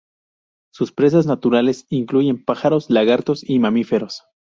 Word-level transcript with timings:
Sus 0.73 0.91
presas 0.91 1.27
naturales 1.27 1.85
incluyen 1.91 2.43
pájaros, 2.43 2.89
lagartos 2.89 3.47
y 3.47 3.59
mamíferos. 3.59 4.23